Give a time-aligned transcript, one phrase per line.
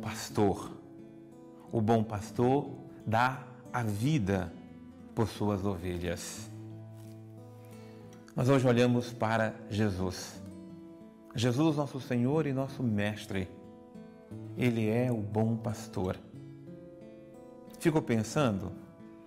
[0.00, 0.72] pastor.
[1.70, 2.70] O bom pastor
[3.06, 3.42] dá
[3.72, 4.52] a vida
[5.14, 6.50] por suas ovelhas.
[8.34, 10.40] Mas hoje olhamos para Jesus.
[11.34, 13.48] Jesus, nosso Senhor e nosso Mestre.
[14.56, 16.16] Ele é o bom pastor.
[17.78, 18.72] Fico pensando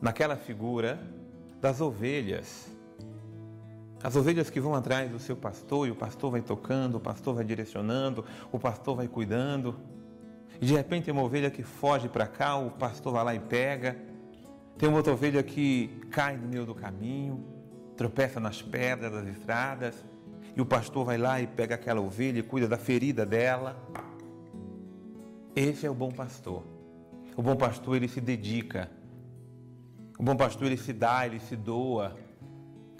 [0.00, 1.00] naquela figura
[1.60, 2.68] das ovelhas.
[4.02, 7.34] As ovelhas que vão atrás do seu pastor e o pastor vai tocando, o pastor
[7.34, 9.76] vai direcionando, o pastor vai cuidando.
[10.60, 13.40] E de repente tem uma ovelha que foge para cá, o pastor vai lá e
[13.40, 13.96] pega.
[14.76, 17.44] Tem uma outra ovelha que cai no meio do caminho,
[17.96, 20.04] tropeça nas pedras das estradas,
[20.56, 23.76] e o pastor vai lá e pega aquela ovelha e cuida da ferida dela.
[25.54, 26.64] Esse é o bom pastor.
[27.36, 28.90] O bom pastor ele se dedica.
[30.18, 32.16] O bom pastor ele se dá, ele se doa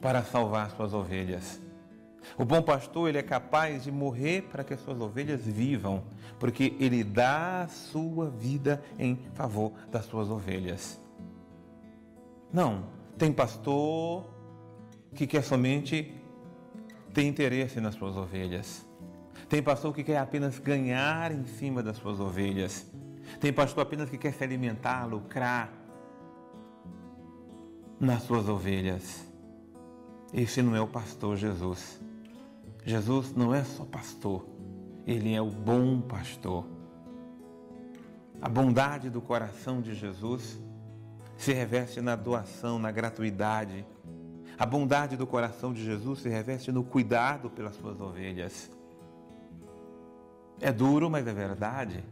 [0.00, 1.60] para salvar suas ovelhas.
[2.38, 6.04] O bom pastor ele é capaz de morrer para que as suas ovelhas vivam,
[6.38, 11.00] porque ele dá a sua vida em favor das suas ovelhas.
[12.52, 12.84] Não,
[13.16, 14.26] tem pastor
[15.14, 16.14] que quer somente
[17.12, 18.86] ter interesse nas suas ovelhas.
[19.48, 22.86] Tem pastor que quer apenas ganhar em cima das suas ovelhas.
[23.40, 25.72] Tem pastor apenas que quer se alimentar, lucrar
[28.00, 29.26] nas suas ovelhas.
[30.32, 32.00] Esse não é o pastor Jesus.
[32.84, 34.44] Jesus não é só pastor,
[35.06, 36.66] ele é o bom pastor.
[38.40, 40.60] A bondade do coração de Jesus
[41.36, 43.86] se reveste na doação, na gratuidade.
[44.58, 48.70] A bondade do coração de Jesus se reveste no cuidado pelas suas ovelhas.
[50.60, 52.04] É duro, mas é verdade.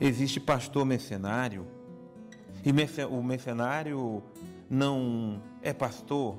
[0.00, 1.66] Existe pastor mercenário.
[2.64, 2.70] E
[3.04, 4.22] o mercenário
[4.68, 6.38] não é pastor,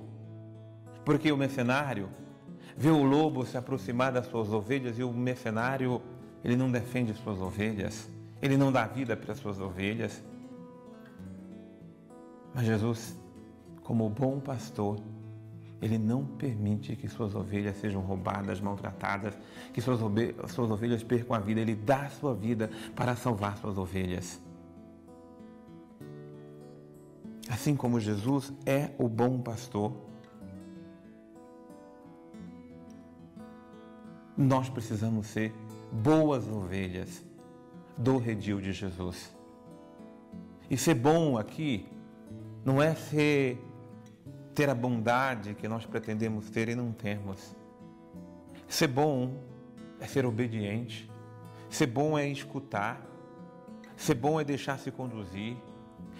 [1.05, 2.09] porque o mercenário
[2.77, 6.01] vê o lobo se aproximar das suas ovelhas e o mercenário,
[6.43, 10.23] ele não defende suas ovelhas, ele não dá vida para as suas ovelhas.
[12.53, 13.19] Mas Jesus,
[13.83, 14.99] como bom pastor,
[15.81, 19.37] ele não permite que suas ovelhas sejam roubadas, maltratadas,
[19.73, 19.99] que suas,
[20.51, 21.61] suas ovelhas percam a vida.
[21.61, 24.41] Ele dá a sua vida para salvar suas ovelhas.
[27.49, 29.93] Assim como Jesus é o bom pastor,
[34.37, 35.53] nós precisamos ser
[35.91, 37.23] boas ovelhas
[37.97, 39.35] do redil de Jesus.
[40.69, 41.87] E ser bom aqui
[42.63, 43.57] não é ser
[44.53, 47.55] ter a bondade que nós pretendemos ter e não temos.
[48.67, 49.41] Ser bom
[49.99, 51.09] é ser obediente.
[51.69, 53.01] Ser bom é escutar.
[53.95, 55.57] Ser bom é deixar-se conduzir.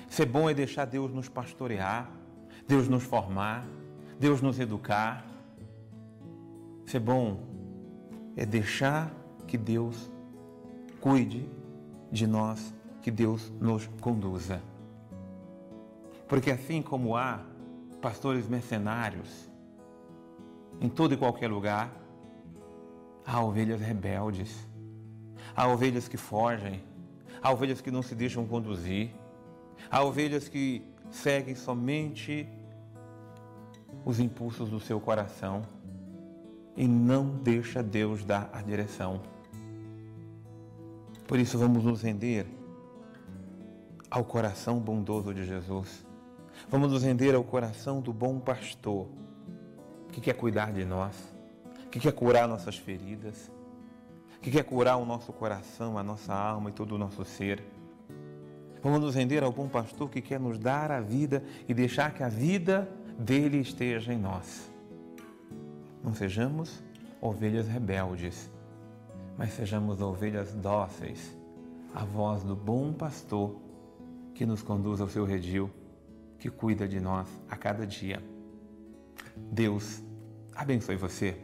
[0.08, 2.10] Ser bom é deixar Deus nos pastorear,
[2.68, 3.68] Deus nos formar,
[4.20, 5.26] Deus nos educar.
[6.86, 7.57] Ser bom
[8.38, 9.12] é deixar
[9.48, 10.12] que Deus
[11.02, 11.50] cuide
[12.12, 14.62] de nós, que Deus nos conduza.
[16.28, 17.42] Porque assim como há
[18.00, 19.50] pastores mercenários
[20.80, 21.92] em todo e qualquer lugar,
[23.26, 24.68] há ovelhas rebeldes,
[25.56, 26.84] há ovelhas que fogem,
[27.42, 29.10] há ovelhas que não se deixam conduzir,
[29.90, 32.48] há ovelhas que seguem somente
[34.06, 35.64] os impulsos do seu coração
[36.78, 39.20] e não deixa Deus dar a direção.
[41.28, 42.48] Por isso vamos nos render
[44.10, 46.08] ao coração bondoso de Jesus
[46.70, 49.08] Vamos nos render ao coração do bom pastor,
[50.12, 51.16] que quer cuidar de nós,
[51.90, 53.52] que quer curar nossas feridas,
[54.42, 57.64] que quer curar o nosso coração, a nossa alma e todo o nosso ser.
[58.82, 62.22] Vamos nos render ao bom pastor que quer nos dar a vida e deixar que
[62.22, 64.70] a vida dele esteja em nós.
[66.08, 66.82] Não sejamos
[67.20, 68.50] ovelhas rebeldes,
[69.38, 71.38] mas sejamos ovelhas dóceis
[71.94, 73.60] à voz do bom pastor
[74.34, 75.70] que nos conduz ao seu redil
[76.40, 78.24] que cuida de nós a cada dia.
[79.52, 80.02] Deus
[80.56, 81.36] abençoe você.